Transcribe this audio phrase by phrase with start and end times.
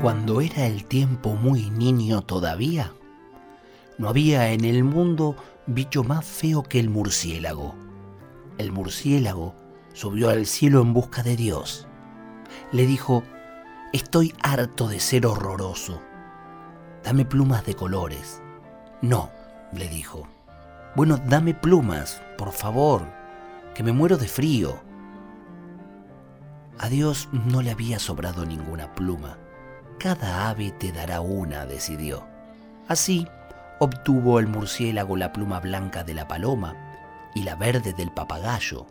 [0.00, 2.92] Cuando era el tiempo muy niño todavía,
[3.98, 5.34] no había en el mundo
[5.66, 7.74] bicho más feo que el murciélago.
[8.58, 9.56] El murciélago
[9.94, 11.88] subió al cielo en busca de Dios.
[12.70, 13.24] Le dijo,
[13.92, 16.00] estoy harto de ser horroroso.
[17.02, 18.40] Dame plumas de colores.
[19.02, 19.32] No,
[19.72, 20.28] le dijo.
[20.94, 23.02] Bueno, dame plumas, por favor,
[23.74, 24.78] que me muero de frío.
[26.78, 29.38] A Dios no le había sobrado ninguna pluma
[29.98, 32.24] cada ave te dará una, decidió.
[32.86, 33.26] Así,
[33.80, 36.76] obtuvo el murciélago la pluma blanca de la paloma
[37.34, 38.86] y la verde del papagayo,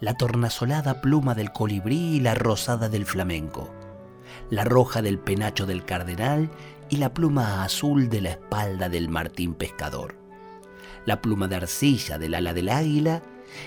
[0.00, 3.70] la tornasolada pluma del colibrí y la rosada del flamenco,
[4.50, 6.50] la roja del penacho del cardenal
[6.88, 10.16] y la pluma azul de la espalda del martín pescador,
[11.06, 13.22] la pluma de arcilla del ala del águila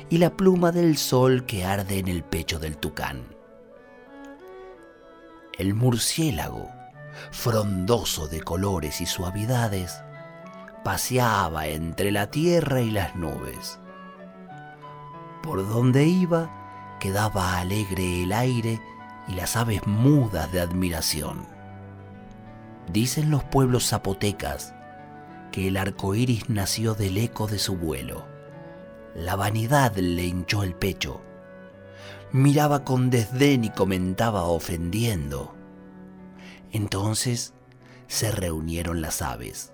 [0.10, 3.37] y la pluma del sol que arde en el pecho del tucán
[5.58, 6.70] el murciélago,
[7.32, 10.04] frondoso de colores y suavidades,
[10.84, 13.80] paseaba entre la tierra y las nubes.
[15.42, 18.82] Por donde iba quedaba alegre el aire
[19.28, 21.46] y las aves mudas de admiración.
[22.92, 24.74] Dicen los pueblos zapotecas
[25.52, 28.26] que el arco iris nació del eco de su vuelo.
[29.16, 31.22] La vanidad le hinchó el pecho
[32.38, 35.56] miraba con desdén y comentaba ofendiendo.
[36.72, 37.54] Entonces
[38.08, 39.74] se reunieron las aves.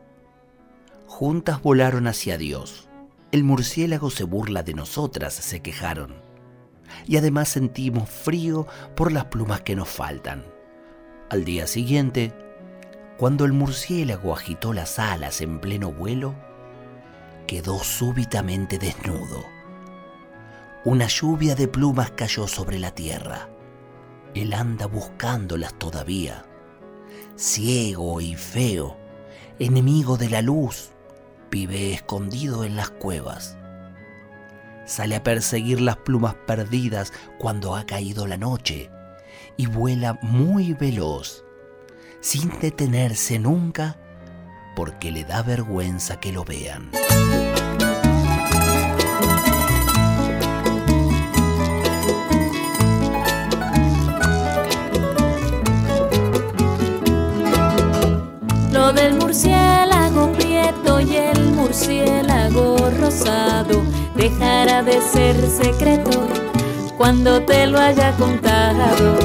[1.06, 2.88] Juntas volaron hacia Dios.
[3.32, 6.16] El murciélago se burla de nosotras, se quejaron.
[7.06, 10.46] Y además sentimos frío por las plumas que nos faltan.
[11.30, 12.34] Al día siguiente,
[13.18, 16.36] cuando el murciélago agitó las alas en pleno vuelo,
[17.46, 19.44] quedó súbitamente desnudo
[20.86, 23.50] una lluvia de plumas cayó sobre la tierra.
[24.36, 26.46] Él anda buscándolas todavía.
[27.36, 28.98] Ciego y feo,
[29.60, 30.92] enemigo de la luz,
[31.50, 33.58] vive escondido en las cuevas.
[34.86, 38.92] Sale a perseguir las plumas perdidas cuando ha caído la noche
[39.56, 41.46] y vuela muy veloz,
[42.20, 43.98] sin detenerse nunca
[44.76, 46.90] porque le da vergüenza que lo vean.
[58.94, 63.82] Del murciélago prieto y el murciélago rosado
[64.16, 66.12] dejará de ser secreto
[66.98, 69.18] cuando te lo haya contado.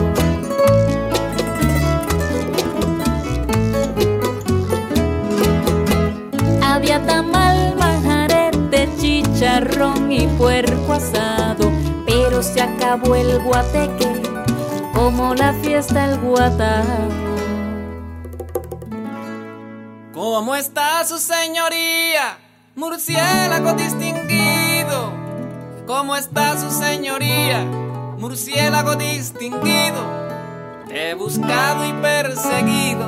[6.62, 11.70] Había tamal, manjarete, chicharrón y puerco asado,
[12.06, 14.22] pero se acabó el guateque
[14.94, 17.27] como la fiesta el guatao.
[20.18, 22.38] ¿Cómo está su señoría?
[22.74, 25.12] Murciélago distinguido.
[25.86, 27.62] ¿Cómo está su señoría?
[28.18, 30.02] Murciélago distinguido.
[30.90, 33.06] He buscado y perseguido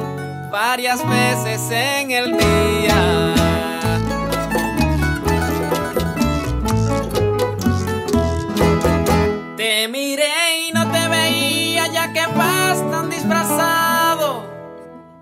[0.53, 3.40] varias veces en el día.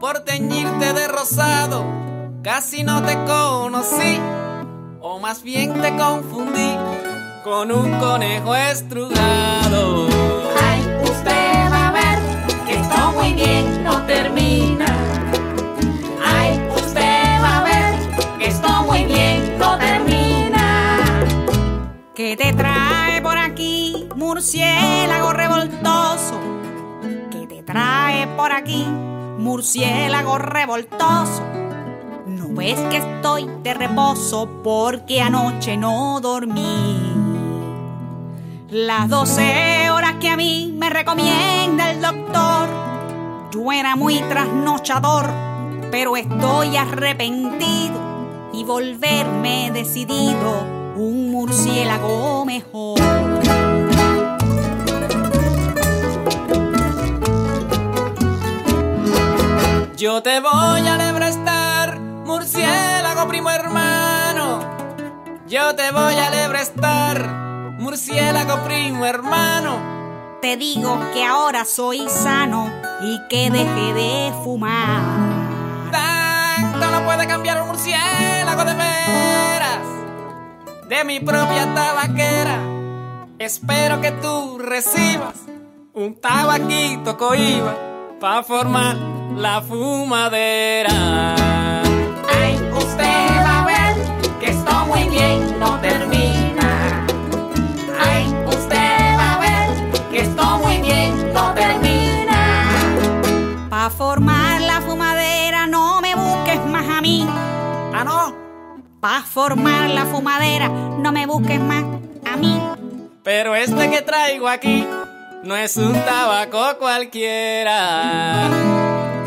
[0.09, 1.85] Por teñirte de rosado,
[2.43, 4.19] casi no te conocí,
[5.03, 6.79] o más bien te confundí
[7.45, 10.09] con un conejo estrugado.
[10.67, 12.19] Ay, usted va a ver
[12.67, 14.87] que esto muy bien no termina.
[16.25, 21.05] Ay, usted va a ver que esto muy bien no termina.
[22.15, 26.41] ¿Qué te trae por aquí, murciélago revoltoso?
[27.31, 28.87] ¿Qué te trae por aquí?
[29.39, 31.43] Murciélago revoltoso.
[32.27, 37.15] No ves que estoy de reposo porque anoche no dormí.
[38.71, 42.69] Las 12 horas que a mí me recomienda el doctor.
[43.53, 45.31] Yo era muy trasnochador,
[45.91, 47.99] pero estoy arrepentido
[48.53, 52.99] y volverme decidido un murciélago mejor.
[59.99, 64.61] Yo te voy a lebrestar, murciélago primo hermano.
[65.49, 67.27] Yo te voy a lebrestar,
[67.81, 70.39] murciélago primo hermano.
[70.41, 72.71] Te digo que ahora soy sano
[73.03, 75.03] y que dejé de fumar.
[75.91, 79.87] Tanto no puede cambiar un murciélago de veras.
[80.89, 82.61] De mi propia tabaquera.
[83.41, 85.35] Espero que tú recibas
[85.93, 87.75] un tabaquito coiba
[88.21, 91.35] para formar la fumadera.
[92.29, 93.95] Ay, usted va a ver
[94.41, 97.07] que esto muy bien no termina.
[98.01, 102.69] Ay, usted va a ver que esto muy bien no termina.
[103.71, 107.25] Pa' formar la fumadera no me busques más a mí.
[107.95, 108.35] Ah, no.
[109.01, 111.85] Pa' formar la fumadera no me busques más
[112.27, 112.61] a mí.
[113.23, 114.85] Pero este que traigo aquí
[115.45, 118.49] no es un tabaco cualquiera.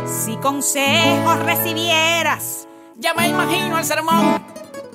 [0.05, 2.67] Si consejos recibieras,
[2.97, 4.43] Ya me imagino el sermón.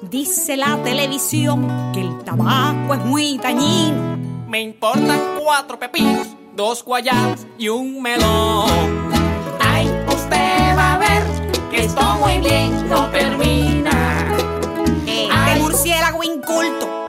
[0.03, 4.17] dice la televisión que el tabaco es muy dañino.
[4.47, 9.11] Me importan cuatro pepinos, dos guayabas y un melón.
[9.61, 11.25] Ay, usted va a ver
[11.71, 13.91] que esto muy bien no termina.
[15.07, 15.61] Este Ay.
[15.61, 17.09] murciélago inculto,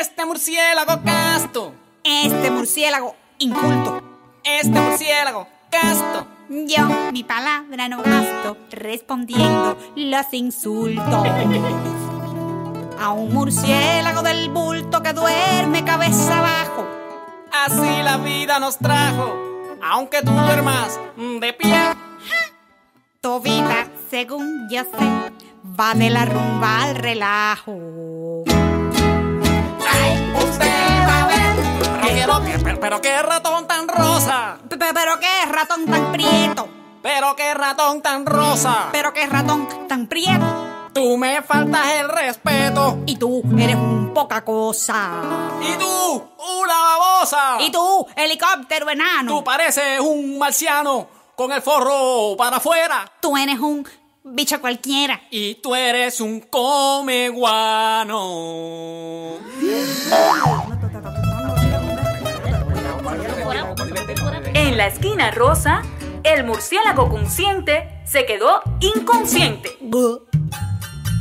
[0.00, 1.72] Este murciélago casto,
[2.02, 4.02] este murciélago inculto.
[4.42, 6.26] este murciélago casto.
[6.54, 11.26] Yo mi palabra no gasto respondiendo los insultos.
[13.00, 16.86] A un murciélago del bulto que duerme cabeza abajo.
[17.52, 19.34] Así la vida nos trajo,
[19.82, 21.76] aunque tú duermas de pie.
[23.20, 25.32] Tu vida, según yo sé,
[25.78, 28.44] va de la rumba al relajo.
[29.90, 31.56] Ay, usted va a ver
[32.00, 34.58] Pero, pero, pero, qué ratón tan rosa,
[34.92, 36.68] Pero qué ratón tan prieto,
[37.02, 38.88] pero qué ratón tan rosa.
[38.92, 40.44] pero qué ratón tan prieto.
[40.92, 42.98] Tú me faltas el respeto.
[43.06, 45.10] Y tú eres un poca cosa.
[45.60, 46.22] Y tú,
[46.62, 47.56] una babosa.
[47.60, 49.32] Y tú, helicóptero enano.
[49.32, 53.10] Tú pareces un marciano con el forro para afuera.
[53.20, 53.84] Tú eres un
[54.22, 55.20] bicho cualquiera.
[55.30, 58.20] Y tú eres un comeguano.
[64.54, 65.82] En la esquina rosa,
[66.22, 69.76] el murciélago consciente se quedó inconsciente.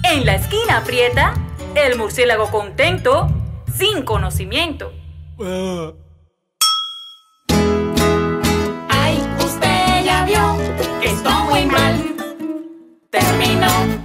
[0.04, 1.34] En la esquina aprieta,
[1.74, 3.28] el murciélago contento,
[3.76, 4.94] sin conocimiento.
[8.90, 10.56] Ay, usted ya vio
[11.02, 12.16] que esto muy mal
[13.10, 14.03] terminó.